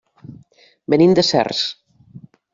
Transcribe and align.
Venim 0.95 1.13
de 1.21 1.25
Cercs. 1.29 1.63